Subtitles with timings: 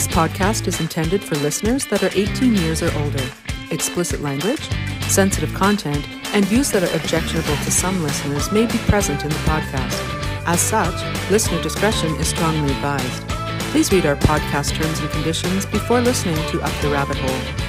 [0.00, 3.22] This podcast is intended for listeners that are 18 years or older.
[3.70, 4.66] Explicit language,
[5.02, 9.34] sensitive content, and views that are objectionable to some listeners may be present in the
[9.44, 10.00] podcast.
[10.46, 13.28] As such, listener discretion is strongly advised.
[13.72, 17.66] Please read our podcast terms and conditions before listening to Up the Rabbit Hole.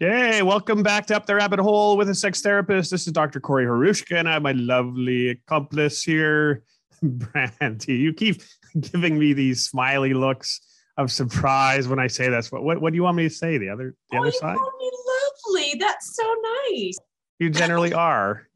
[0.00, 2.90] Yay, welcome back to Up the Rabbit Hole with a sex therapist.
[2.90, 3.38] This is Dr.
[3.38, 6.62] Corey Harushka, and I have my lovely accomplice here,
[7.18, 7.94] Brandy.
[7.94, 8.42] You keep
[8.78, 10.60] giving me these smiley looks
[10.96, 12.50] of surprise when I say this.
[12.50, 13.58] What, what, what do you want me to say?
[13.58, 14.56] The other the oh, other side?
[14.56, 15.74] lovely.
[15.78, 16.34] That's so
[16.70, 16.98] nice.
[17.38, 18.48] You generally are.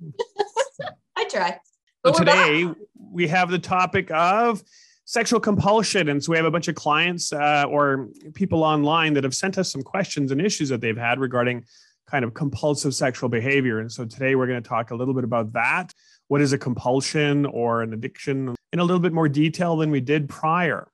[1.17, 1.59] I try.
[2.07, 2.77] So today back.
[2.99, 4.63] we have the topic of
[5.05, 6.09] sexual compulsion.
[6.09, 9.59] And so we have a bunch of clients uh, or people online that have sent
[9.59, 11.65] us some questions and issues that they've had regarding
[12.09, 13.81] kind of compulsive sexual behavior.
[13.81, 15.93] And so today we're going to talk a little bit about that.
[16.31, 20.01] What is a compulsion or an addiction in a little bit more detail than we
[20.01, 20.87] did prior.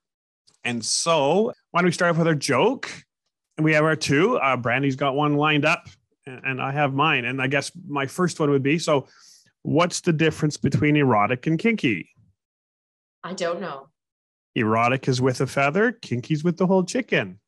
[0.65, 2.91] And so why don't we start off with our joke?
[3.59, 4.39] And we have our two.
[4.39, 5.89] Uh, Brandy's got one lined up,
[6.27, 7.27] and I have mine.
[7.27, 9.09] And I guess my first one would be so,
[9.61, 12.09] what's the difference between erotic and kinky?
[13.23, 13.89] I don't know.
[14.55, 17.41] Erotic is with a feather, kinky's with the whole chicken.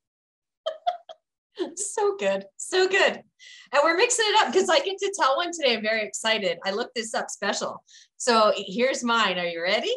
[1.74, 2.44] so good.
[2.58, 3.22] So good.
[3.72, 5.74] And we're mixing it up because I get to tell one today.
[5.74, 6.58] I'm very excited.
[6.64, 7.82] I looked this up special.
[8.16, 9.38] So here's mine.
[9.38, 9.94] Are you ready?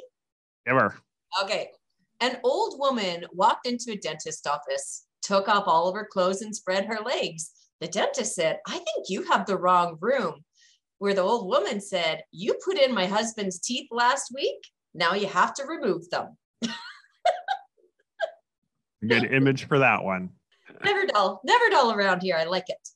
[0.67, 0.95] Ever.
[1.41, 1.69] Okay.
[2.19, 6.55] An old woman walked into a dentist office, took off all of her clothes and
[6.55, 7.51] spread her legs.
[7.79, 10.43] The dentist said, I think you have the wrong room.
[10.99, 14.67] Where the old woman said, You put in my husband's teeth last week.
[14.93, 16.37] Now you have to remove them.
[19.07, 20.29] Good image for that one.
[20.83, 22.35] Never dull, never dull around here.
[22.37, 22.87] I like it.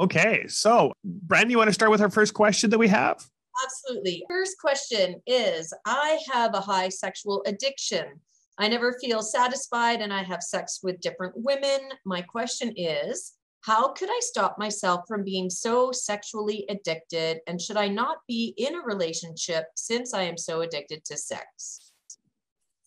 [0.00, 3.24] Okay, so Brandon, you want to start with our first question that we have?
[3.64, 4.24] Absolutely.
[4.28, 8.20] First question is I have a high sexual addiction.
[8.58, 11.80] I never feel satisfied and I have sex with different women.
[12.04, 17.38] My question is how could I stop myself from being so sexually addicted?
[17.46, 21.92] And should I not be in a relationship since I am so addicted to sex?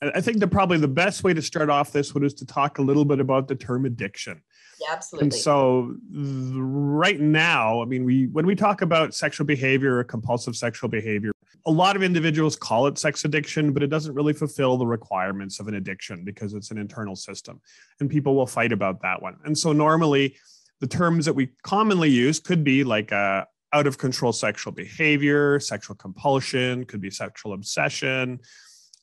[0.01, 2.77] I think that probably the best way to start off this one is to talk
[2.77, 4.43] a little bit about the term addiction.
[4.79, 5.25] Yeah, absolutely.
[5.25, 10.55] And so right now, I mean, we when we talk about sexual behavior or compulsive
[10.55, 11.31] sexual behavior,
[11.65, 15.59] a lot of individuals call it sex addiction, but it doesn't really fulfill the requirements
[15.59, 17.59] of an addiction because it's an internal system.
[17.99, 19.37] And people will fight about that one.
[19.45, 20.37] And so normally
[20.79, 24.71] the terms that we commonly use could be like a uh, out of control sexual
[24.71, 28.39] behavior, sexual compulsion, could be sexual obsession,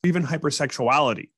[0.03, 1.29] even hypersexuality.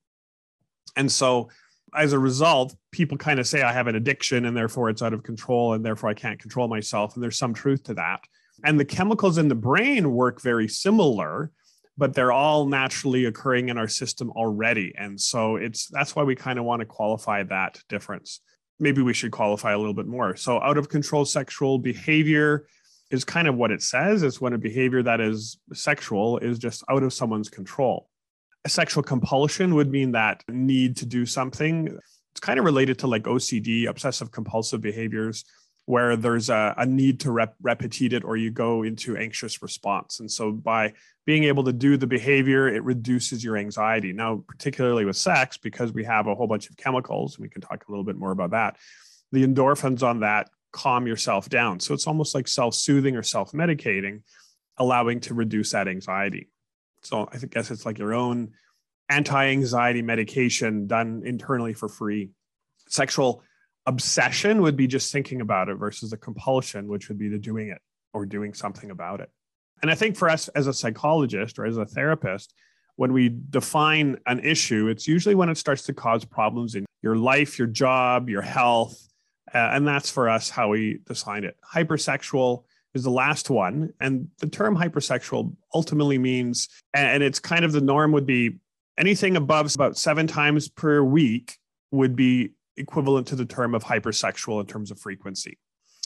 [0.95, 1.49] And so
[1.95, 5.13] as a result, people kind of say I have an addiction and therefore it's out
[5.13, 7.15] of control and therefore I can't control myself.
[7.15, 8.21] And there's some truth to that.
[8.63, 11.51] And the chemicals in the brain work very similar,
[11.97, 14.93] but they're all naturally occurring in our system already.
[14.97, 18.41] And so it's that's why we kind of want to qualify that difference.
[18.79, 20.35] Maybe we should qualify a little bit more.
[20.35, 22.67] So out of control sexual behavior
[23.09, 24.23] is kind of what it says.
[24.23, 28.09] It's when a behavior that is sexual is just out of someone's control
[28.67, 31.97] sexual compulsion would mean that need to do something.
[32.31, 35.43] It's kind of related to like OCD, obsessive compulsive behaviors,
[35.85, 40.19] where there's a, a need to rep- repeat it or you go into anxious response.
[40.19, 40.93] And so by
[41.25, 44.13] being able to do the behavior, it reduces your anxiety.
[44.13, 47.61] Now, particularly with sex, because we have a whole bunch of chemicals, and we can
[47.61, 48.77] talk a little bit more about that.
[49.31, 51.79] The endorphins on that calm yourself down.
[51.79, 54.21] So it's almost like self soothing or self medicating,
[54.77, 56.49] allowing to reduce that anxiety.
[57.07, 58.51] So I guess it's like your own
[59.09, 62.31] anti-anxiety medication done internally for free.
[62.89, 63.43] Sexual
[63.85, 67.69] obsession would be just thinking about it versus a compulsion, which would be the doing
[67.69, 67.79] it
[68.13, 69.29] or doing something about it.
[69.81, 72.53] And I think for us as a psychologist or as a therapist,
[72.97, 77.15] when we define an issue, it's usually when it starts to cause problems in your
[77.15, 79.07] life, your job, your health.
[79.53, 81.55] Uh, and that's for us how we define it.
[81.73, 82.63] Hypersexual
[82.97, 83.93] is the last one.
[84.01, 88.57] And the term hypersexual ultimately means, and it's kind of the norm would be
[88.97, 91.57] anything above about seven times per week
[91.91, 95.57] would be equivalent to the term of hypersexual in terms of frequency.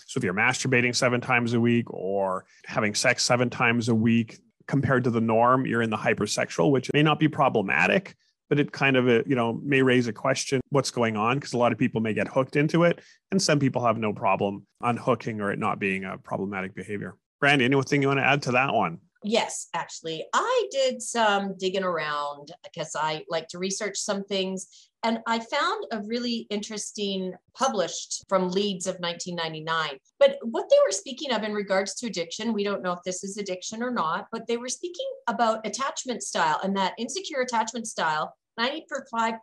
[0.06, 4.40] So if you're masturbating seven times a week or having sex seven times a week
[4.68, 8.16] compared to the norm, you're in the hypersexual, which may not be problematic,
[8.51, 11.38] but it kind of uh, you know may raise a question what's going on?
[11.38, 13.00] Because a lot of people may get hooked into it
[13.31, 17.15] and some people have no problem unhooking or it not being a problematic behavior.
[17.39, 19.00] Brandy anything you want to add to that one?
[19.24, 20.25] Yes actually.
[20.33, 24.68] I did some digging around because i like to research some things
[25.04, 29.97] And I found a really interesting published from Leeds of 1999.
[30.19, 33.24] But what they were speaking of in regards to addiction, we don't know if this
[33.24, 37.88] is addiction or not, but they were speaking about attachment style and that insecure attachment
[37.88, 39.38] style 95%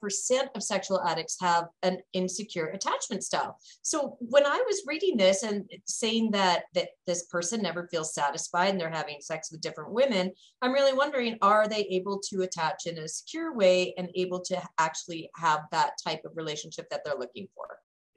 [0.55, 3.59] of sexual addicts have an insecure attachment style.
[3.83, 8.71] So when I was reading this and saying that that this person never feels satisfied
[8.71, 10.33] and they're having sex with different women,
[10.63, 14.63] I'm really wondering are they able to attach in a secure way and able to
[14.79, 17.67] actually have that type of relationship that they're looking for?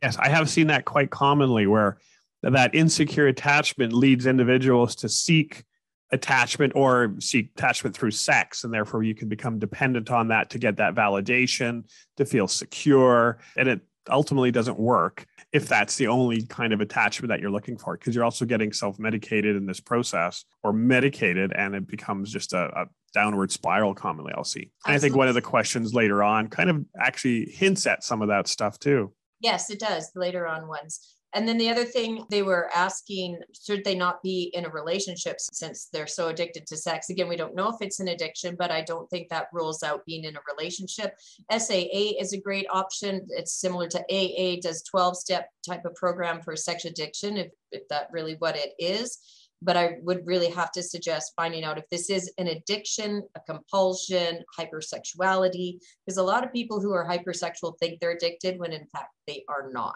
[0.03, 1.99] Yes, I have seen that quite commonly where
[2.44, 5.63] that insecure attachment leads individuals to seek
[6.11, 10.59] attachment or seek attachment through sex and therefore you can become dependent on that to
[10.59, 11.83] get that validation
[12.17, 17.29] to feel secure and it ultimately doesn't work if that's the only kind of attachment
[17.29, 21.75] that you're looking for because you're also getting self-medicated in this process or medicated and
[21.75, 24.71] it becomes just a, a downward spiral commonly i'll see.
[24.85, 28.21] And i think one of the questions later on kind of actually hints at some
[28.21, 29.13] of that stuff too.
[29.39, 33.86] Yes it does later on ones and then the other thing they were asking, should
[33.86, 37.10] they not be in a relationship since they're so addicted to sex?
[37.10, 40.06] Again, we don't know if it's an addiction, but I don't think that rules out
[40.06, 41.16] being in a relationship.
[41.50, 43.25] SAA is a great option.
[43.30, 47.88] It's similar to AA, does 12 step type of program for sex addiction, if, if
[47.88, 49.18] that really what it is.
[49.62, 53.39] But I would really have to suggest finding out if this is an addiction, a
[53.42, 58.88] compulsion, hypersexuality, because a lot of people who are hypersexual think they're addicted when in
[58.88, 59.95] fact they are not.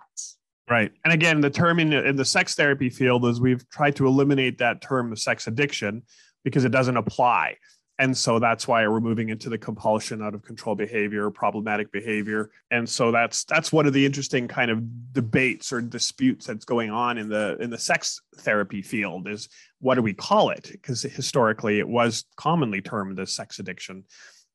[0.69, 0.91] Right.
[1.03, 4.57] And again, the term in, in the sex therapy field is we've tried to eliminate
[4.57, 6.01] that term of sex addiction
[6.43, 7.57] because it doesn't apply.
[7.97, 12.51] And so that's why we're moving into the compulsion out of control behavior, problematic behavior.
[12.71, 16.89] And so that's that's one of the interesting kind of debates or disputes that's going
[16.89, 19.47] on in the in the sex therapy field is
[19.79, 20.67] what do we call it?
[20.71, 24.03] Because historically it was commonly termed as sex addiction.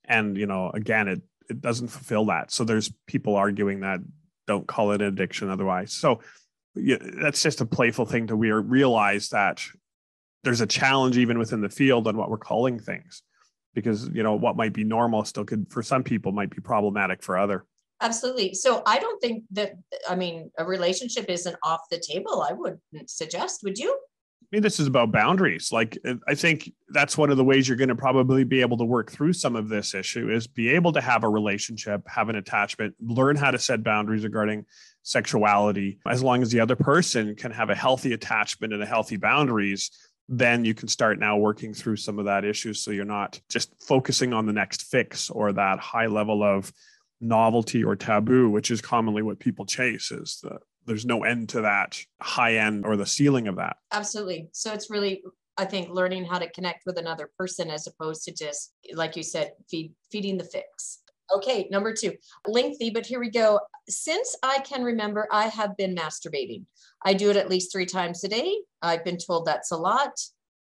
[0.04, 2.50] And you know, again, it it doesn't fulfill that.
[2.52, 4.00] So there's people arguing that
[4.46, 5.92] don't call it an addiction otherwise.
[5.92, 6.20] So
[6.74, 9.62] yeah, that's just a playful thing to we realize that
[10.44, 13.22] there's a challenge even within the field on what we're calling things.
[13.74, 17.22] Because you know what might be normal still could for some people might be problematic
[17.22, 17.64] for other.
[18.00, 18.54] Absolutely.
[18.54, 19.74] So i don't think that
[20.08, 23.96] i mean a relationship isn't off the table i wouldn't suggest would you
[24.50, 25.70] I mean, this is about boundaries.
[25.70, 28.78] Like, uh, I think that's one of the ways you're going to probably be able
[28.78, 32.28] to work through some of this issue is be able to have a relationship, have
[32.28, 34.66] an attachment, learn how to set boundaries regarding
[35.04, 36.00] sexuality.
[36.04, 39.92] As long as the other person can have a healthy attachment and a healthy boundaries,
[40.28, 42.74] then you can start now working through some of that issue.
[42.74, 46.72] So you're not just focusing on the next fix or that high level of
[47.20, 51.60] novelty or taboo, which is commonly what people chase is the there's no end to
[51.62, 53.76] that high end or the ceiling of that.
[53.92, 54.48] Absolutely.
[54.52, 55.22] So it's really
[55.56, 59.22] I think learning how to connect with another person as opposed to just like you
[59.22, 61.02] said feed feeding the fix.
[61.32, 62.12] Okay, number 2.
[62.48, 63.60] Lengthy, but here we go.
[63.88, 66.64] Since I can remember I have been masturbating.
[67.04, 68.56] I do it at least 3 times a day.
[68.82, 70.18] I've been told that's a lot.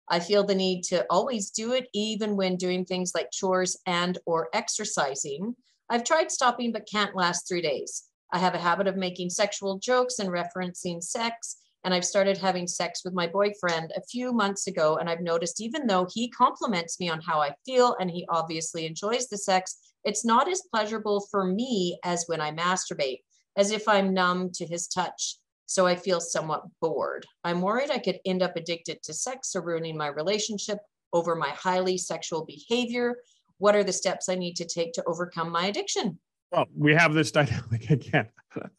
[0.09, 4.17] I feel the need to always do it even when doing things like chores and
[4.25, 5.55] or exercising.
[5.89, 8.08] I've tried stopping but can't last 3 days.
[8.31, 11.57] I have a habit of making sexual jokes and referencing sex.
[11.83, 14.97] And I've started having sex with my boyfriend a few months ago.
[14.97, 18.85] And I've noticed even though he compliments me on how I feel and he obviously
[18.85, 23.19] enjoys the sex, it's not as pleasurable for me as when I masturbate,
[23.55, 25.37] as if I'm numb to his touch.
[25.65, 27.25] So I feel somewhat bored.
[27.43, 30.79] I'm worried I could end up addicted to sex or ruining my relationship
[31.13, 33.17] over my highly sexual behavior.
[33.57, 36.19] What are the steps I need to take to overcome my addiction?
[36.51, 38.27] Well, we have this dynamic again.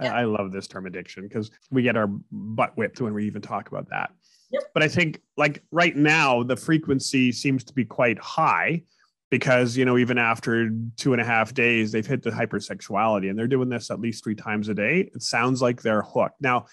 [0.01, 0.15] Yeah.
[0.15, 3.69] I love this term addiction because we get our butt whipped when we even talk
[3.69, 4.11] about that.
[4.51, 4.63] Yep.
[4.75, 8.83] But I think, like right now, the frequency seems to be quite high
[9.31, 13.39] because, you know, even after two and a half days, they've hit the hypersexuality and
[13.39, 15.09] they're doing this at least three times a day.
[15.15, 16.41] It sounds like they're hooked.
[16.41, 16.67] Now,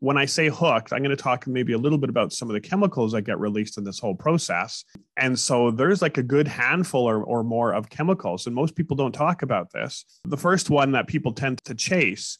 [0.00, 2.54] when I say hooked, I'm going to talk maybe a little bit about some of
[2.54, 4.84] the chemicals that get released in this whole process.
[5.16, 8.96] And so there's like a good handful or, or more of chemicals, and most people
[8.96, 10.04] don't talk about this.
[10.24, 12.38] The first one that people tend to chase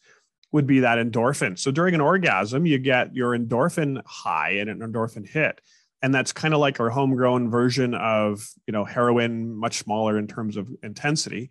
[0.52, 1.58] would be that endorphin.
[1.58, 5.60] So during an orgasm, you get your endorphin high and an endorphin hit.
[6.02, 10.26] And that's kind of like our homegrown version of, you know, heroin, much smaller in
[10.26, 11.50] terms of intensity.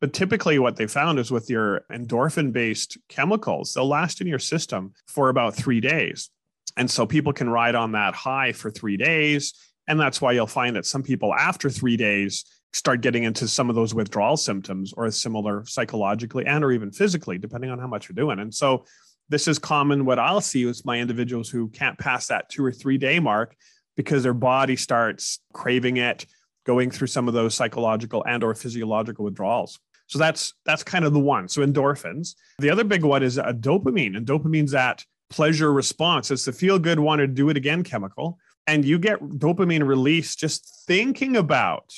[0.00, 4.38] But typically, what they found is with your endorphin based chemicals, they'll last in your
[4.38, 6.30] system for about three days.
[6.76, 9.54] And so people can ride on that high for three days.
[9.86, 13.70] And that's why you'll find that some people after three days start getting into some
[13.70, 18.08] of those withdrawal symptoms or similar psychologically and or even physically, depending on how much
[18.08, 18.40] you're doing.
[18.40, 18.84] And so
[19.28, 20.04] this is common.
[20.04, 23.54] What I'll see is my individuals who can't pass that two or three day mark
[23.96, 26.26] because their body starts craving it,
[26.64, 29.78] going through some of those psychological and or physiological withdrawals.
[30.06, 31.48] So that's that's kind of the one.
[31.48, 32.34] So endorphins.
[32.58, 36.30] The other big one is a dopamine, and dopamine's that pleasure response.
[36.30, 40.36] It's the feel good, want to do it again chemical, and you get dopamine release
[40.36, 41.92] just thinking about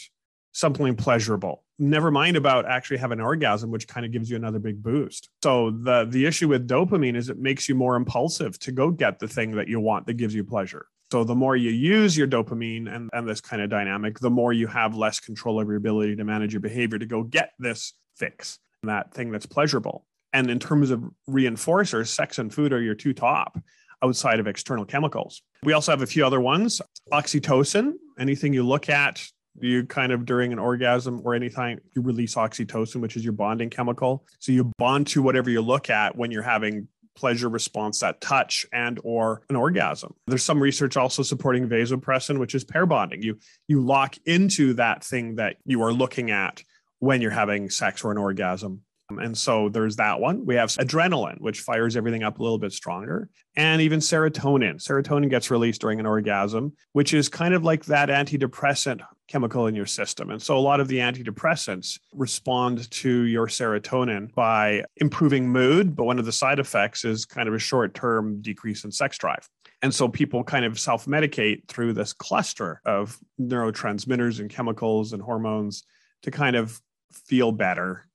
[0.53, 1.65] something pleasurable.
[1.79, 5.29] Never mind about actually having an orgasm, which kind of gives you another big boost.
[5.43, 9.19] So the the issue with dopamine is it makes you more impulsive to go get
[9.19, 10.87] the thing that you want that gives you pleasure.
[11.13, 14.53] So the more you use your dopamine and, and this kind of dynamic, the more
[14.53, 17.93] you have less control over your ability to manage your behavior to go get this
[18.17, 20.05] fix, that thing that's pleasurable.
[20.33, 23.59] And in terms of reinforcers, sex and food are your two top
[24.03, 25.43] outside of external chemicals.
[25.63, 26.83] We also have a few other ones.
[27.13, 29.25] Oxytocin, anything you look at,
[29.59, 33.71] you kind of during an orgasm or anytime you release oxytocin, which is your bonding
[33.71, 34.27] chemical.
[34.39, 38.67] So you bond to whatever you look at when you're having pleasure response that touch
[38.73, 40.15] and or an orgasm.
[40.27, 43.23] There's some research also supporting vasopressin which is pair bonding.
[43.23, 46.63] You you lock into that thing that you are looking at
[46.99, 50.45] when you're having sex or an orgasm Um, and so there's that one.
[50.45, 54.77] We have adrenaline, which fires everything up a little bit stronger, and even serotonin.
[54.77, 59.75] Serotonin gets released during an orgasm, which is kind of like that antidepressant chemical in
[59.75, 60.31] your system.
[60.31, 65.97] And so a lot of the antidepressants respond to your serotonin by improving mood.
[65.97, 69.19] But one of the side effects is kind of a short term decrease in sex
[69.19, 69.49] drive.
[69.83, 75.23] And so people kind of self medicate through this cluster of neurotransmitters and chemicals and
[75.23, 75.85] hormones
[76.23, 76.81] to kind of
[77.13, 78.07] feel better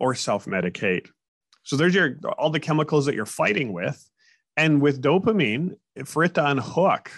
[0.00, 1.08] or self medicate.
[1.62, 4.04] So there's your all the chemicals that you're fighting with.
[4.56, 7.10] And with dopamine, for it to unhook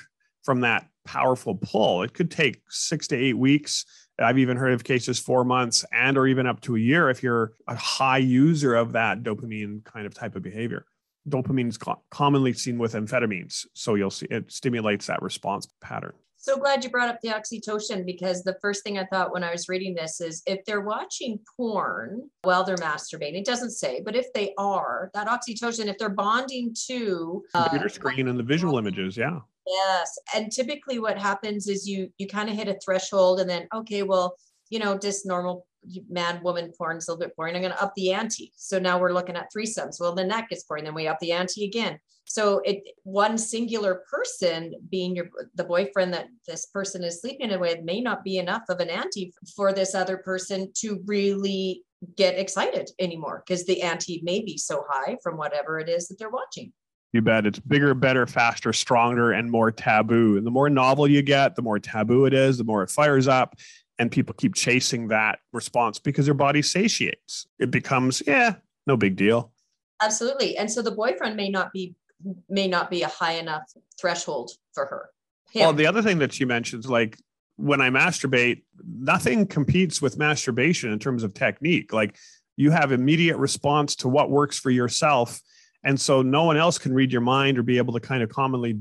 [0.42, 3.84] from that powerful pull, it could take six to eight weeks.
[4.18, 7.22] I've even heard of cases four months and or even up to a year if
[7.22, 10.84] you're a high user of that dopamine kind of type of behavior.
[11.28, 13.66] Dopamine is co- commonly seen with amphetamines.
[13.74, 16.12] So you'll see it stimulates that response pattern
[16.42, 19.52] so glad you brought up the oxytocin because the first thing I thought when I
[19.52, 24.16] was reading this is if they're watching porn while they're masturbating, it doesn't say, but
[24.16, 28.76] if they are, that oxytocin, if they're bonding to uh, computer screen and the visual
[28.76, 29.38] images, yeah.
[29.68, 33.68] Yes, and typically what happens is you you kind of hit a threshold, and then
[33.72, 34.34] okay, well,
[34.68, 35.64] you know, just normal
[36.08, 37.54] man woman porn is a little bit boring.
[37.54, 38.52] I'm going to up the ante.
[38.56, 40.00] So now we're looking at threesomes.
[40.00, 40.84] Well, then that gets boring.
[40.84, 41.98] Then we up the ante again.
[42.24, 47.82] So it one singular person being your the boyfriend that this person is sleeping with
[47.82, 51.82] may not be enough of an ante for this other person to really
[52.16, 56.18] get excited anymore because the ante may be so high from whatever it is that
[56.18, 56.72] they're watching.
[57.12, 57.44] You bet.
[57.44, 60.38] It's bigger, better, faster, stronger, and more taboo.
[60.38, 63.28] And the more novel you get, the more taboo it is, the more it fires
[63.28, 63.54] up
[64.02, 67.46] and people keep chasing that response because their body satiates.
[67.60, 69.52] It becomes, yeah, no big deal.
[70.02, 70.56] Absolutely.
[70.56, 71.94] And so the boyfriend may not be
[72.48, 73.62] may not be a high enough
[74.00, 75.10] threshold for her.
[75.52, 75.62] Him.
[75.62, 77.16] Well, the other thing that she mentions, like
[77.56, 81.92] when I masturbate, nothing competes with masturbation in terms of technique.
[81.92, 82.16] Like
[82.56, 85.40] you have immediate response to what works for yourself.
[85.84, 88.30] And so no one else can read your mind or be able to kind of
[88.30, 88.78] commonly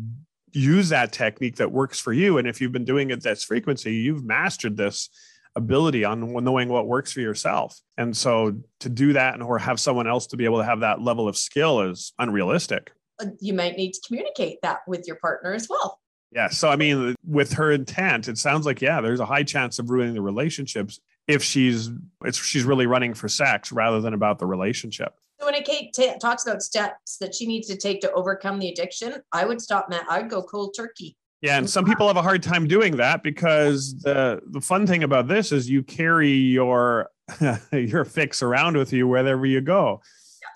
[0.54, 2.38] use that technique that works for you.
[2.38, 5.10] And if you've been doing it this frequency, you've mastered this
[5.56, 7.80] ability on knowing what works for yourself.
[7.98, 10.82] And so to do that and or have someone else to be able to have
[10.82, 12.92] that level of skill is unrealistic.
[13.20, 16.00] Uh, you might need to communicate that with your partner as well.
[16.32, 16.48] Yeah.
[16.48, 19.90] So I mean, with her intent, it sounds like yeah, there's a high chance of
[19.90, 21.90] ruining the relationships if she's
[22.26, 25.14] it's she's really running for sex rather than about the relationship.
[25.40, 28.70] So when Kate t- talks about steps that she needs to take to overcome the
[28.70, 30.06] addiction, I would stop, Matt.
[30.10, 31.18] I'd go cold turkey.
[31.42, 35.04] Yeah, and some people have a hard time doing that because the the fun thing
[35.04, 37.10] about this is you carry your
[37.72, 40.02] your fix around with you wherever you go.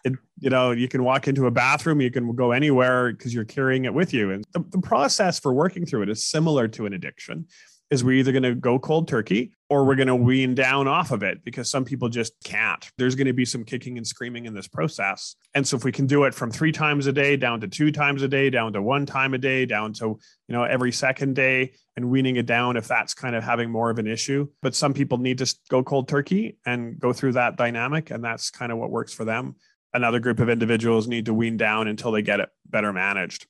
[0.03, 3.45] It, you know, you can walk into a bathroom, you can go anywhere because you're
[3.45, 4.31] carrying it with you.
[4.31, 7.47] And the, the process for working through it is similar to an addiction
[7.91, 11.11] is we're either going to go cold turkey or we're going to wean down off
[11.11, 12.89] of it because some people just can't.
[12.97, 15.35] There's going to be some kicking and screaming in this process.
[15.53, 17.91] And so if we can do it from 3 times a day down to 2
[17.91, 20.05] times a day, down to 1 time a day, down to,
[20.47, 23.89] you know, every second day and weaning it down if that's kind of having more
[23.89, 24.47] of an issue.
[24.61, 28.49] But some people need to go cold turkey and go through that dynamic and that's
[28.49, 29.55] kind of what works for them.
[29.93, 33.47] Another group of individuals need to wean down until they get it better managed.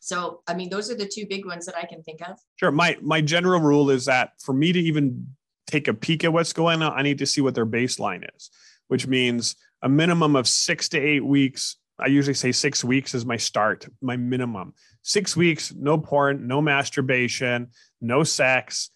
[0.00, 2.38] So, I mean, those are the two big ones that I can think of.
[2.56, 2.72] Sure.
[2.72, 5.28] My my general rule is that for me to even
[5.66, 8.50] take a peek at what's going on, I need to see what their baseline is,
[8.88, 11.76] which means a minimum of six to eight weeks.
[11.98, 14.72] I usually say six weeks is my start, my minimum.
[15.02, 17.68] Six weeks, no porn, no masturbation,
[18.00, 18.90] no sex,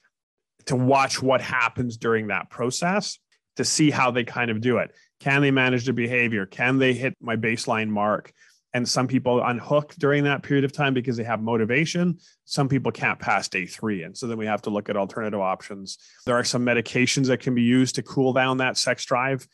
[0.66, 3.18] to watch what happens during that process
[3.56, 4.90] to see how they kind of do it.
[5.20, 6.46] Can they manage their behavior?
[6.46, 8.32] Can they hit my baseline mark?
[8.74, 12.92] And some people unhook during that period of time because they have motivation some people
[12.92, 16.36] can't pass day three and so then we have to look at alternative options there
[16.36, 19.46] are some medications that can be used to cool down that sex drive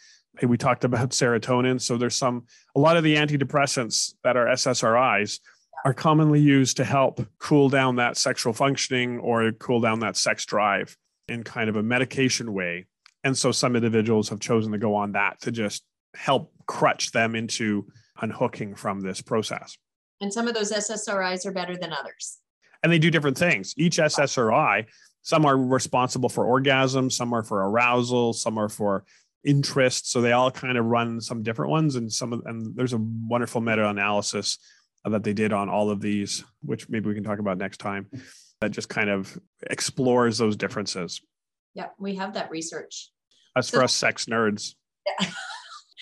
[0.42, 1.80] we talked about serotonin.
[1.80, 5.40] So there's some, a lot of the antidepressants that are SSRIs
[5.84, 10.44] are commonly used to help cool down that sexual functioning or cool down that sex
[10.44, 10.96] drive
[11.28, 12.86] in kind of a medication way.
[13.24, 15.84] And so some individuals have chosen to go on that to just
[16.14, 17.86] help crutch them into
[18.20, 19.76] unhooking from this process.
[20.20, 22.38] And some of those SSRIs are better than others.
[22.82, 23.74] And they do different things.
[23.76, 24.86] Each SSRI,
[25.22, 29.04] some are responsible for orgasm, some are for arousal, some are for
[29.44, 30.10] interest.
[30.10, 31.96] So they all kind of run some different ones.
[31.96, 34.58] And some of and there's a wonderful meta-analysis
[35.04, 38.06] that they did on all of these, which maybe we can talk about next time,
[38.60, 39.38] that just kind of
[39.70, 41.20] explores those differences.
[41.74, 43.10] Yeah, we have that research.
[43.56, 44.74] As so, for us sex nerds.
[45.06, 45.30] Yeah.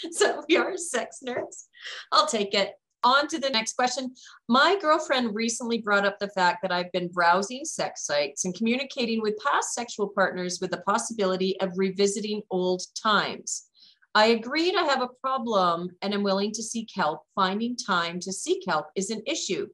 [0.11, 1.65] so we are sex nerds.
[2.13, 2.73] I'll take it.
[3.05, 4.13] On to the next question.
[4.49, 9.23] My girlfriend recently brought up the fact that I've been browsing sex sites and communicating
[9.23, 13.69] with past sexual partners with the possibility of revisiting old times.
[14.17, 17.23] I agreed I have a problem and am willing to seek help.
[17.37, 19.69] Finding time to seek help is an issue.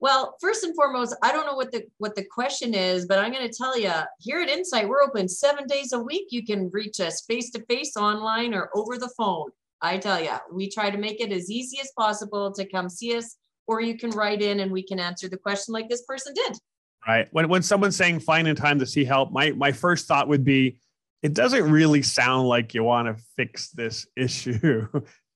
[0.00, 3.32] Well, first and foremost, I don't know what the what the question is, but I'm
[3.32, 6.28] going to tell you here at Insight, we're open seven days a week.
[6.30, 9.50] You can reach us face to face, online, or over the phone.
[9.82, 13.16] I tell you, we try to make it as easy as possible to come see
[13.16, 16.34] us, or you can write in and we can answer the question like this person
[16.34, 16.56] did.
[17.06, 17.28] Right.
[17.32, 20.78] When when someone's saying finding time to see help, my my first thought would be,
[21.22, 24.86] it doesn't really sound like you want to fix this issue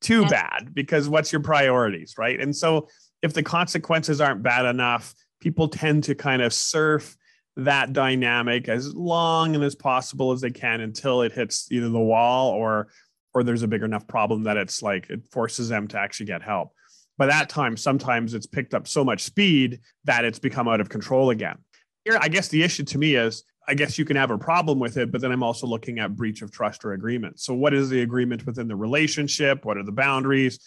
[0.01, 0.31] too yes.
[0.31, 2.39] bad because what's your priorities, right?
[2.39, 2.89] And so
[3.23, 7.17] if the consequences aren't bad enough, people tend to kind of surf
[7.57, 11.99] that dynamic as long and as possible as they can until it hits either the
[11.99, 12.89] wall or
[13.35, 16.43] or there's a big enough problem that it's like it forces them to actually get
[16.43, 16.73] help.
[17.19, 20.89] By that time, sometimes it's picked up so much speed that it's become out of
[20.89, 21.59] control again.
[22.05, 24.79] Here, I guess the issue to me is I guess you can have a problem
[24.79, 27.41] with it, but then I'm also looking at breach of trust or agreement.
[27.41, 29.65] So, what is the agreement within the relationship?
[29.65, 30.59] What are the boundaries?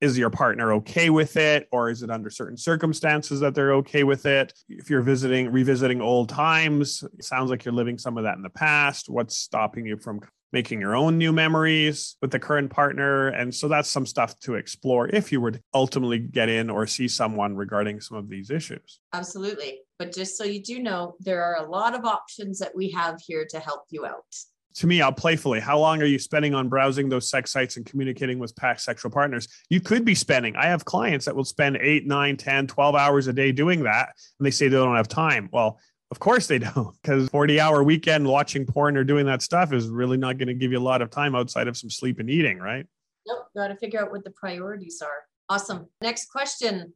[0.00, 4.04] is your partner okay with it or is it under certain circumstances that they're okay
[4.04, 8.24] with it if you're visiting revisiting old times it sounds like you're living some of
[8.24, 10.20] that in the past what's stopping you from
[10.52, 14.54] making your own new memories with the current partner and so that's some stuff to
[14.54, 18.50] explore if you were to ultimately get in or see someone regarding some of these
[18.50, 22.74] issues absolutely but just so you do know there are a lot of options that
[22.74, 24.24] we have here to help you out
[24.78, 27.84] to me, I'll playfully, how long are you spending on browsing those sex sites and
[27.84, 29.48] communicating with past sexual partners?
[29.68, 33.26] You could be spending, I have clients that will spend eight, nine, 10, 12 hours
[33.26, 34.10] a day doing that.
[34.38, 35.48] And they say they don't have time.
[35.52, 39.72] Well, of course they don't, because 40 hour weekend watching porn or doing that stuff
[39.72, 42.18] is really not going to give you a lot of time outside of some sleep
[42.18, 42.86] and eating, right?
[43.26, 43.46] Nope.
[43.54, 45.24] Got to figure out what the priorities are.
[45.50, 45.86] Awesome.
[46.00, 46.92] Next question.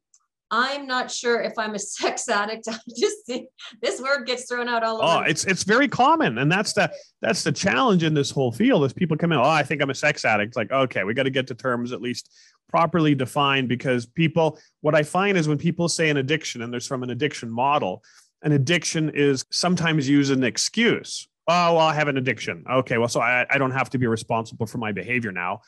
[0.51, 2.69] I'm not sure if I'm a sex addict.
[2.69, 3.49] I just see
[3.81, 5.25] this word gets thrown out all oh, over.
[5.25, 8.85] Oh, it's it's very common, and that's the that's the challenge in this whole field.
[8.85, 10.49] Is people come in, oh, I think I'm a sex addict.
[10.49, 12.31] It's like, okay, we got to get to terms at least
[12.69, 14.59] properly defined because people.
[14.83, 18.03] What I find is when people say an addiction, and there's from an addiction model,
[18.43, 21.29] an addiction is sometimes used as an excuse.
[21.49, 22.65] Oh, well, I have an addiction.
[22.71, 25.61] Okay, well, so I, I don't have to be responsible for my behavior now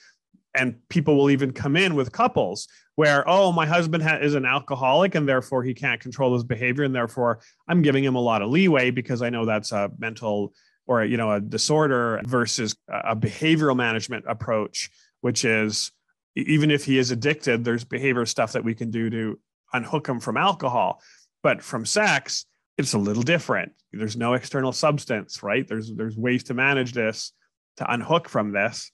[0.54, 4.46] and people will even come in with couples where oh my husband ha- is an
[4.46, 8.42] alcoholic and therefore he can't control his behavior and therefore i'm giving him a lot
[8.42, 10.52] of leeway because i know that's a mental
[10.86, 15.90] or you know a disorder versus a behavioral management approach which is
[16.36, 19.38] even if he is addicted there's behavior stuff that we can do to
[19.72, 21.00] unhook him from alcohol
[21.42, 22.46] but from sex
[22.78, 27.32] it's a little different there's no external substance right there's there's ways to manage this
[27.76, 28.90] to unhook from this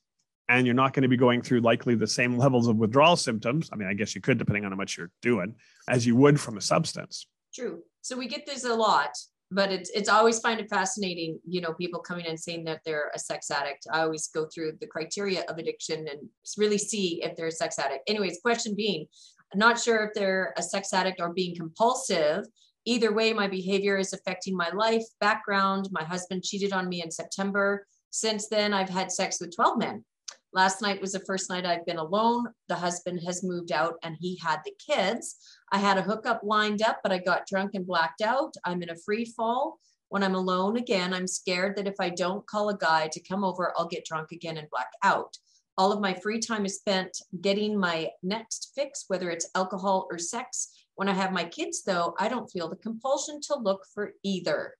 [0.51, 3.71] and you're not going to be going through likely the same levels of withdrawal symptoms.
[3.73, 5.55] I mean, I guess you could, depending on how much you're doing,
[5.89, 7.25] as you would from a substance.
[7.55, 7.83] True.
[8.03, 9.11] So we get this a lot,
[9.53, 11.39] but it's it's always find it fascinating.
[11.49, 13.87] You know, people coming in saying that they're a sex addict.
[13.93, 16.21] I always go through the criteria of addiction and
[16.59, 18.09] really see if they're a sex addict.
[18.09, 19.07] Anyways, question being,
[19.53, 22.45] I'm not sure if they're a sex addict or being compulsive.
[22.87, 25.89] Either way, my behavior is affecting my life, background.
[25.93, 27.87] My husband cheated on me in September.
[28.11, 30.05] Since then, I've had sex with 12 men.
[30.53, 32.47] Last night was the first night I've been alone.
[32.69, 35.37] The husband has moved out and he had the kids.
[35.71, 38.55] I had a hookup lined up, but I got drunk and blacked out.
[38.65, 39.79] I'm in a free fall.
[40.09, 43.45] When I'm alone again, I'm scared that if I don't call a guy to come
[43.45, 45.37] over, I'll get drunk again and black out.
[45.79, 50.19] All of my free time is spent getting my next fix, whether it's alcohol or
[50.19, 50.80] sex.
[51.01, 54.75] When I have my kids, though, I don't feel the compulsion to look for either.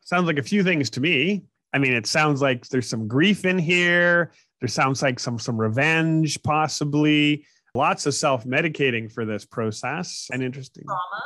[0.00, 1.44] Sounds like a few things to me.
[1.72, 4.32] I mean, it sounds like there's some grief in here.
[4.60, 7.46] There sounds like some some revenge, possibly.
[7.76, 10.28] Lots of self-medicating for this process.
[10.32, 10.82] And interesting.
[10.88, 11.22] Trauma.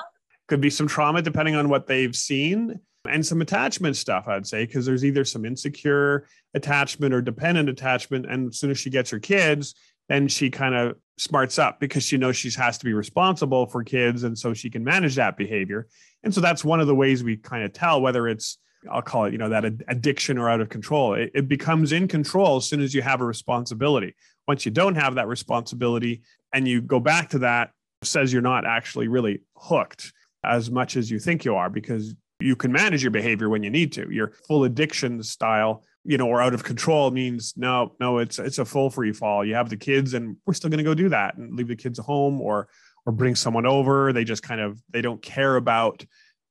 [0.46, 2.78] Could be some trauma depending on what they've seen.
[3.08, 8.26] and some attachment stuff, I'd say, because there's either some insecure attachment or dependent attachment.
[8.26, 9.74] And as soon as she gets her kids,
[10.08, 13.82] then she kind of smarts up because she knows she has to be responsible for
[13.84, 14.22] kids.
[14.22, 15.88] And so she can manage that behavior.
[16.22, 18.58] And so that's one of the ways we kind of tell whether it's,
[18.90, 21.14] I'll call it, you know, that addiction or out of control.
[21.14, 24.14] It, it becomes in control as soon as you have a responsibility.
[24.46, 27.70] Once you don't have that responsibility and you go back to that,
[28.02, 30.12] says you're not actually really hooked
[30.44, 33.70] as much as you think you are because you can manage your behavior when you
[33.70, 34.08] need to.
[34.10, 38.58] Your full addiction style, you know, or out of control means no, no, it's it's
[38.58, 39.44] a full free fall.
[39.44, 41.76] You have the kids and we're still going to go do that and leave the
[41.76, 42.68] kids at home or
[43.06, 44.12] or bring someone over.
[44.12, 46.04] They just kind of they don't care about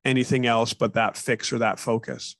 [0.05, 2.35] anything else but that fix or that focus.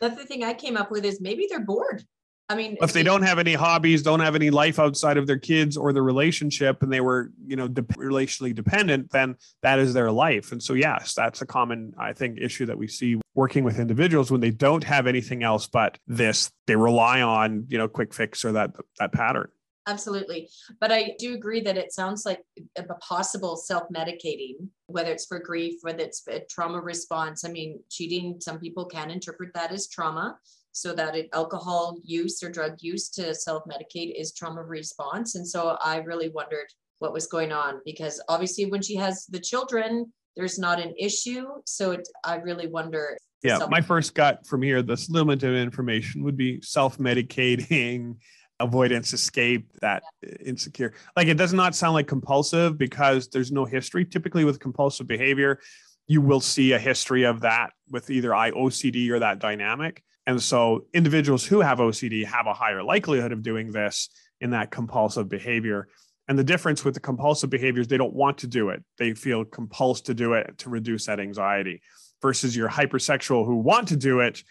[0.00, 2.04] That's the thing I came up with is maybe they're bored.
[2.52, 5.38] I mean, if they don't have any hobbies, don't have any life outside of their
[5.38, 9.94] kids or the relationship, and they were, you know, de- relationally dependent, then that is
[9.94, 10.52] their life.
[10.52, 14.30] And so, yes, that's a common, I think, issue that we see working with individuals
[14.30, 16.50] when they don't have anything else but this.
[16.66, 19.48] They rely on, you know, quick fix or that that pattern.
[19.88, 20.48] Absolutely.
[20.78, 22.40] But I do agree that it sounds like
[22.76, 27.46] a possible self medicating, whether it's for grief, whether it's a trauma response.
[27.46, 30.36] I mean, cheating, some people can interpret that as trauma
[30.72, 35.34] so that it, alcohol use or drug use to self medicate is trauma response.
[35.34, 36.66] And so I really wondered
[36.98, 41.46] what was going on because obviously when she has the children, there's not an issue.
[41.66, 43.16] So it, I really wonder.
[43.42, 48.16] Yeah, my first gut from here, this limited information would be self medicating.
[48.60, 50.04] avoidance escape that
[50.44, 55.08] insecure like it does not sound like compulsive because there's no history typically with compulsive
[55.08, 55.58] behavior
[56.06, 60.40] you will see a history of that with either i ocd or that dynamic and
[60.40, 64.08] so individuals who have OCD have a higher likelihood of doing this
[64.40, 65.88] in that compulsive behavior.
[66.28, 68.82] And the difference with the compulsive behaviors, they don't want to do it.
[68.98, 71.82] They feel compulsed to do it to reduce that anxiety
[72.20, 74.42] versus your hypersexual who want to do it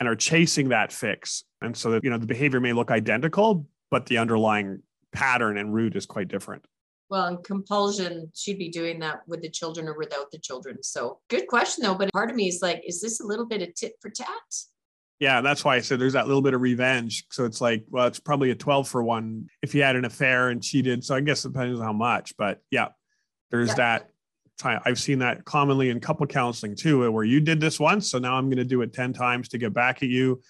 [0.00, 1.44] and are chasing that fix.
[1.60, 5.74] And so that, you know, the behavior may look identical, but the underlying pattern and
[5.74, 6.64] root is quite different.
[7.10, 10.82] Well, and compulsion, she'd be doing that with the children or without the children.
[10.82, 11.94] So good question though.
[11.94, 14.26] But part of me is like, is this a little bit of tit for tat?
[15.20, 17.24] Yeah, that's why I said there's that little bit of revenge.
[17.30, 20.50] So it's like, well, it's probably a 12 for one if he had an affair
[20.50, 21.04] and cheated.
[21.04, 22.36] So I guess it depends on how much.
[22.36, 22.88] But yeah,
[23.50, 23.74] there's yeah.
[23.74, 24.10] that
[24.58, 24.80] time.
[24.84, 28.10] I've seen that commonly in couple counseling too, where you did this once.
[28.10, 30.40] So now I'm going to do it 10 times to get back at you.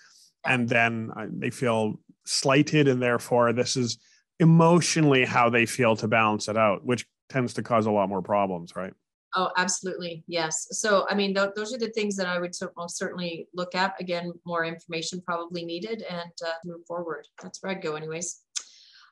[0.44, 2.88] And then they feel slighted.
[2.88, 3.98] And therefore, this is
[4.38, 8.22] emotionally how they feel to balance it out, which tends to cause a lot more
[8.22, 8.92] problems, right?
[9.34, 10.24] Oh, absolutely.
[10.26, 10.68] Yes.
[10.70, 13.74] So, I mean, th- those are the things that I would so- most certainly look
[13.74, 13.94] at.
[14.00, 17.26] Again, more information probably needed and uh, move forward.
[17.42, 18.40] That's where I'd go, anyways.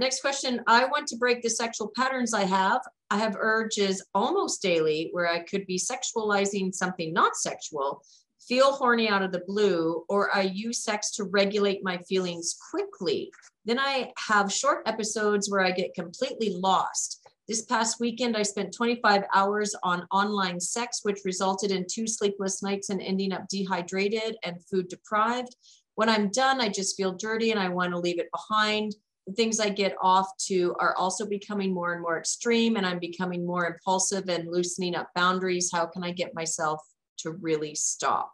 [0.00, 0.62] Next question.
[0.66, 2.80] I want to break the sexual patterns I have.
[3.10, 8.02] I have urges almost daily where I could be sexualizing something not sexual,
[8.46, 13.30] feel horny out of the blue, or I use sex to regulate my feelings quickly.
[13.64, 17.25] Then I have short episodes where I get completely lost.
[17.48, 22.60] This past weekend, I spent 25 hours on online sex, which resulted in two sleepless
[22.60, 25.54] nights and ending up dehydrated and food deprived.
[25.94, 28.96] When I'm done, I just feel dirty and I want to leave it behind.
[29.28, 32.98] The things I get off to are also becoming more and more extreme, and I'm
[32.98, 35.70] becoming more impulsive and loosening up boundaries.
[35.72, 36.80] How can I get myself
[37.18, 38.32] to really stop?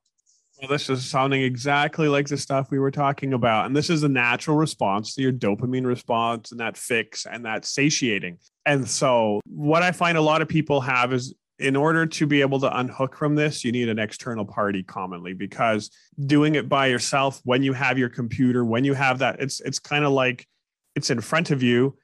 [0.63, 3.67] Well, this is sounding exactly like the stuff we were talking about.
[3.67, 7.65] And this is a natural response to your dopamine response and that fix and that
[7.65, 8.39] satiating.
[8.65, 12.43] And so, what I find a lot of people have is in order to be
[12.43, 15.91] able to unhook from this, you need an external party commonly because
[16.27, 19.81] doing it by yourself when you have your computer, when you have that, it's it's
[19.81, 20.47] kind of like
[20.95, 21.97] it's in front of you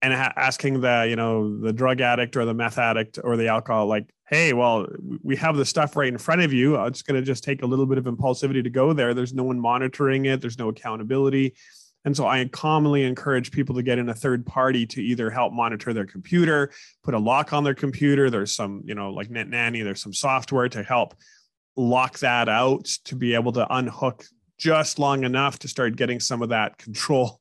[0.00, 3.86] and asking the you know the drug addict or the meth addict or the alcohol
[3.86, 4.86] like hey well
[5.22, 6.76] we have the stuff right in front of you.
[6.84, 9.14] It's going to just take a little bit of impulsivity to go there.
[9.14, 10.40] There's no one monitoring it.
[10.40, 11.54] There's no accountability.
[12.04, 15.52] And so i commonly encourage people to get in a third party to either help
[15.52, 16.70] monitor their computer
[17.02, 18.30] put a lock on their computer.
[18.30, 21.14] There's some you know like net nanny there's some software to help
[21.76, 24.24] lock that out to be able to unhook
[24.58, 27.40] just long enough to start getting some of that control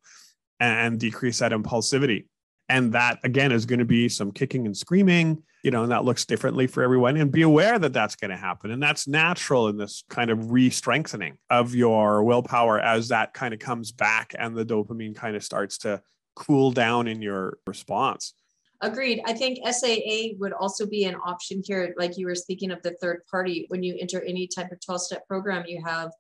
[0.60, 2.26] and decrease that impulsivity
[2.69, 6.06] and that again is going to be some kicking and screaming you know and that
[6.06, 9.67] looks differently for everyone and be aware that that's going to happen and that's natural
[9.67, 14.56] in this kind of re-strengthening of your willpower as that kind of comes back and
[14.56, 16.01] the dopamine kind of starts to
[16.36, 18.34] cool down in your response
[18.82, 19.21] Agreed.
[19.25, 21.95] I think SAA would also be an option here.
[21.97, 25.01] Like you were speaking of the third party, when you enter any type of 12
[25.01, 26.12] step program, you have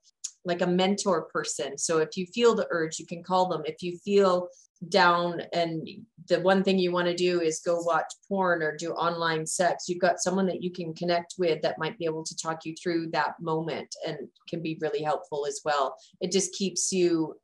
[0.45, 1.77] like a mentor person.
[1.77, 3.63] So if you feel the urge, you can call them.
[3.65, 4.47] If you feel
[4.89, 5.87] down and
[6.27, 9.85] the one thing you want to do is go watch porn or do online sex.
[9.87, 12.75] You've got someone that you can connect with that might be able to talk you
[12.81, 14.17] through that moment and
[14.49, 15.95] can be really helpful as well.
[16.21, 17.35] It just keeps you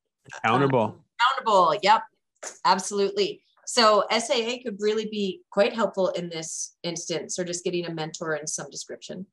[0.44, 1.76] accountable um, accountable.
[1.84, 2.04] yep
[2.66, 3.42] absolutely.
[3.66, 8.34] So saa could really be quite helpful in this instance or just getting a mentor
[8.34, 9.26] and some description.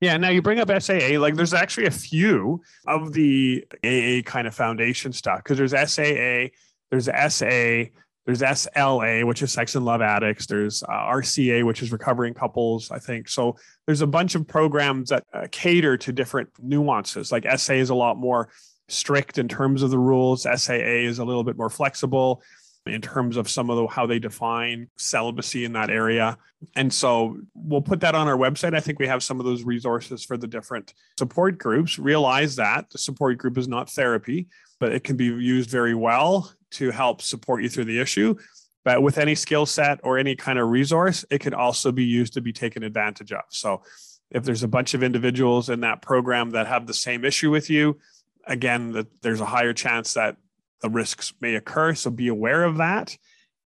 [0.00, 1.18] Yeah, now you bring up SAA.
[1.18, 6.48] Like, there's actually a few of the AA kind of foundation stuff because there's SAA,
[6.90, 7.90] there's SA,
[8.26, 10.46] there's SLA, which is sex and love addicts.
[10.46, 13.28] There's uh, RCA, which is recovering couples, I think.
[13.28, 17.30] So there's a bunch of programs that uh, cater to different nuances.
[17.30, 18.48] Like SA is a lot more
[18.88, 20.42] strict in terms of the rules.
[20.42, 22.42] SAA is a little bit more flexible
[22.86, 26.38] in terms of some of the, how they define celibacy in that area.
[26.74, 28.74] And so we'll put that on our website.
[28.74, 31.98] I think we have some of those resources for the different support groups.
[31.98, 36.52] Realize that the support group is not therapy, but it can be used very well
[36.72, 38.34] to help support you through the issue.
[38.84, 42.34] But with any skill set or any kind of resource, it can also be used
[42.34, 43.42] to be taken advantage of.
[43.48, 43.82] So
[44.30, 47.68] if there's a bunch of individuals in that program that have the same issue with
[47.68, 47.98] you,
[48.46, 50.36] again, that there's a higher chance that
[50.84, 51.94] risks may occur.
[51.94, 53.16] So be aware of that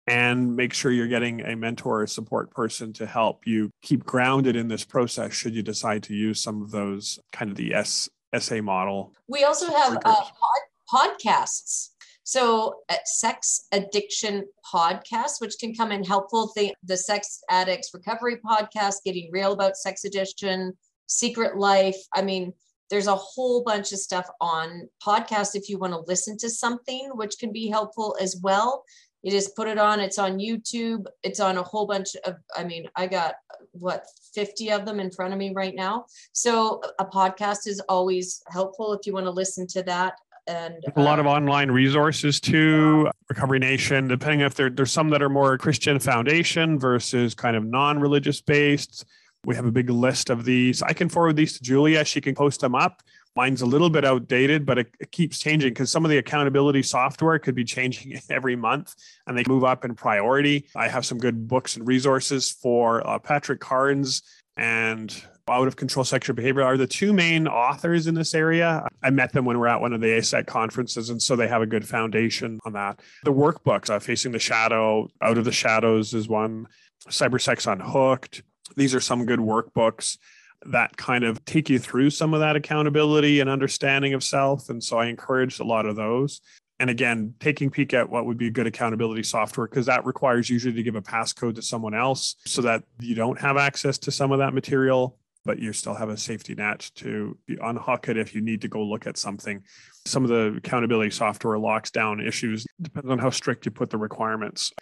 [0.06, 4.56] and make sure you're getting a mentor or support person to help you keep grounded
[4.56, 8.08] in this process should you decide to use some of those kind of the S,
[8.36, 9.12] SA model.
[9.28, 11.90] We also have uh, pod- podcasts.
[12.24, 16.52] So, uh, sex addiction podcast, which can come in helpful.
[16.54, 20.74] The, the sex addicts recovery podcast, getting real about sex addiction,
[21.06, 21.96] secret life.
[22.14, 22.52] I mean,
[22.90, 27.10] there's a whole bunch of stuff on podcast if you want to listen to something,
[27.14, 28.84] which can be helpful as well.
[29.22, 32.64] You just put it on, it's on YouTube, it's on a whole bunch of, I
[32.64, 33.34] mean, I got
[33.72, 36.06] what 50 of them in front of me right now.
[36.32, 40.14] So a podcast is always helpful if you want to listen to that.
[40.46, 45.10] And a lot of um, online resources too, Recovery Nation, depending if there, there's some
[45.10, 49.04] that are more Christian foundation versus kind of non-religious based
[49.44, 50.82] we have a big list of these.
[50.82, 52.04] I can forward these to Julia.
[52.04, 53.02] She can post them up.
[53.36, 56.82] Mine's a little bit outdated, but it, it keeps changing because some of the accountability
[56.82, 58.94] software could be changing every month
[59.26, 60.66] and they move up in priority.
[60.76, 64.22] I have some good books and resources for uh, Patrick Carnes
[64.56, 68.86] and out of control sexual behavior are the two main authors in this area.
[69.02, 71.48] I met them when we are at one of the AASECT conferences, and so they
[71.48, 73.00] have a good foundation on that.
[73.24, 76.66] The workbooks, uh, Facing the Shadow, Out of the Shadows is one,
[77.08, 78.42] Cyber Sex Unhooked,
[78.76, 80.18] these are some good workbooks
[80.66, 84.68] that kind of take you through some of that accountability and understanding of self.
[84.68, 86.40] And so I encouraged a lot of those.
[86.78, 90.48] And again, taking a peek at what would be good accountability software, because that requires
[90.48, 94.10] usually to give a passcode to someone else so that you don't have access to
[94.10, 98.34] some of that material, but you still have a safety net to unhook it if
[98.34, 99.62] you need to go look at something.
[100.06, 103.98] Some of the accountability software locks down issues, depends on how strict you put the
[103.98, 104.72] requirements.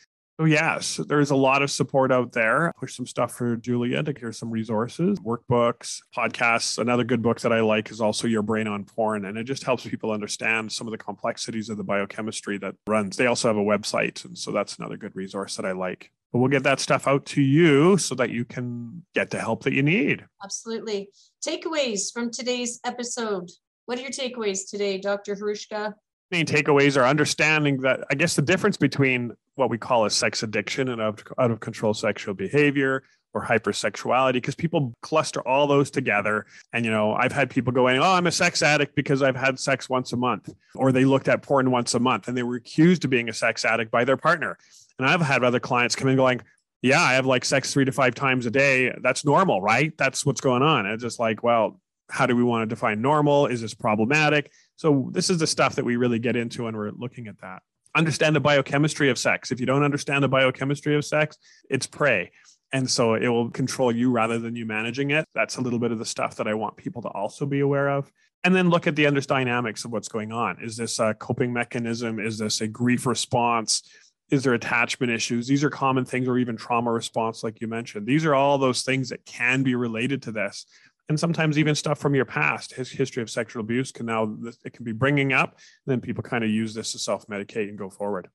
[0.40, 2.72] Oh, yes, there's a lot of support out there.
[2.78, 6.78] Push some stuff for Julia to hear some resources, workbooks, podcasts.
[6.78, 9.64] Another good book that I like is also Your Brain on Porn, and it just
[9.64, 13.16] helps people understand some of the complexities of the biochemistry that runs.
[13.16, 16.12] They also have a website, and so that's another good resource that I like.
[16.32, 19.64] But we'll get that stuff out to you so that you can get the help
[19.64, 20.24] that you need.
[20.44, 21.08] Absolutely.
[21.44, 23.50] Takeaways from today's episode.
[23.86, 25.34] What are your takeaways today, Dr.
[25.34, 25.94] Hrushka?
[26.30, 30.42] Main takeaways are understanding that I guess the difference between what we call a sex
[30.42, 33.02] addiction and out of control sexual behavior
[33.34, 36.46] or hypersexuality because people cluster all those together.
[36.72, 39.58] And you know i've had people going oh i'm a sex addict because i've had
[39.58, 42.56] sex once a month or they looked at porn once a month and they were
[42.56, 44.56] accused of being a sex addict by their partner.
[44.98, 46.40] And i've had other clients come in going
[46.82, 48.94] yeah i have like sex three to five times a day.
[49.00, 49.96] That's normal right?
[49.96, 50.86] That's what's going on.
[50.86, 53.46] It's just like well how do we want to define normal?
[53.46, 56.92] Is this problematic so this is the stuff that we really get into when we're
[56.92, 57.62] looking at that.
[57.96, 59.50] Understand the biochemistry of sex.
[59.50, 61.36] If you don't understand the biochemistry of sex,
[61.68, 62.30] it's prey.
[62.70, 65.24] And so it will control you rather than you managing it.
[65.34, 67.88] That's a little bit of the stuff that I want people to also be aware
[67.88, 68.08] of.
[68.44, 70.58] And then look at the under dynamics of what's going on.
[70.62, 72.20] Is this a coping mechanism?
[72.20, 73.82] Is this a grief response?
[74.30, 75.48] Is there attachment issues?
[75.48, 78.06] These are common things, or even trauma response, like you mentioned.
[78.06, 80.66] These are all those things that can be related to this
[81.08, 82.74] and sometimes even stuff from your past.
[82.74, 86.22] His history of sexual abuse can now it can be bringing up and then people
[86.22, 88.28] kind of use this to self-medicate and go forward.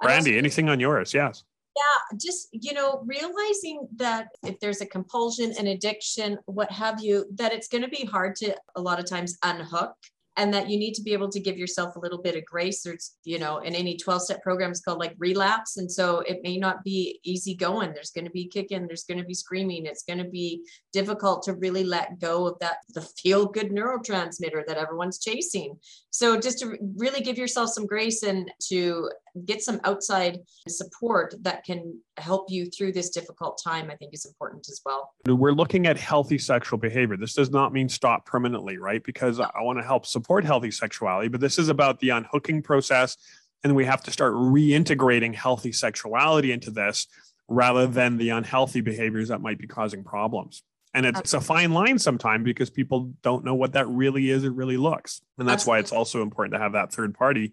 [0.00, 1.14] Brandy anything on yours?
[1.14, 1.44] Yes.
[1.76, 7.26] Yeah just you know realizing that if there's a compulsion an addiction what have you
[7.34, 9.94] that it's going to be hard to a lot of times unhook
[10.36, 12.82] and that you need to be able to give yourself a little bit of grace
[12.82, 16.40] there's you know in any 12 step program is called like relapse and so it
[16.42, 17.92] may not be easy going.
[17.92, 21.42] There's going to be kicking there's going to be screaming it's going to be difficult
[21.44, 25.76] to really let go of that the feel good neurotransmitter that everyone's chasing.
[26.10, 29.10] So just to really give yourself some grace and to
[29.46, 34.26] get some outside support that can help you through this difficult time i think is
[34.26, 35.12] important as well.
[35.26, 37.16] We're looking at healthy sexual behavior.
[37.16, 39.02] This does not mean stop permanently right?
[39.02, 43.16] Because i want to help support healthy sexuality but this is about the unhooking process
[43.64, 47.06] and we have to start reintegrating healthy sexuality into this
[47.48, 50.62] rather than the unhealthy behaviors that might be causing problems
[50.94, 54.44] and it's, it's a fine line sometimes because people don't know what that really is
[54.44, 57.52] it really looks and that's why it's also important to have that third party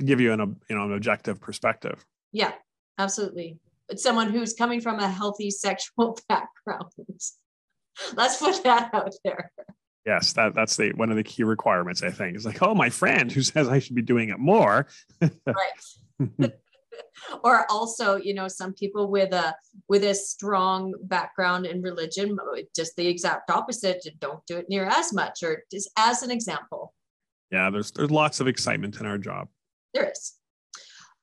[0.00, 2.04] to give you an you know an objective perspective.
[2.32, 2.52] Yeah,
[2.98, 3.58] absolutely.
[3.88, 6.92] It's someone who's coming from a healthy sexual background.
[8.14, 9.52] Let's put that out there.
[10.06, 12.02] Yes, that that's the one of the key requirements.
[12.02, 14.86] I think is like, oh, my friend who says I should be doing it more.
[15.20, 16.18] right.
[17.44, 19.54] or also, you know, some people with a
[19.88, 22.36] with a strong background in religion,
[22.74, 24.06] just the exact opposite.
[24.20, 26.94] Don't do it near as much, or just as an example.
[27.52, 29.48] Yeah, there's there's lots of excitement in our job
[29.94, 30.34] there is.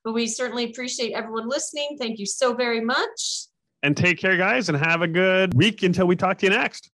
[0.04, 1.96] But we certainly appreciate everyone listening.
[1.98, 3.46] Thank you so very much.
[3.82, 6.90] And take care, guys, and have a good week until we talk to you next.